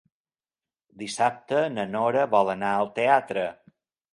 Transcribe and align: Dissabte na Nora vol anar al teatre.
Dissabte 1.01 1.61
na 1.75 1.85
Nora 1.91 2.27
vol 2.35 2.53
anar 2.55 2.73
al 2.79 2.91
teatre. 2.99 3.45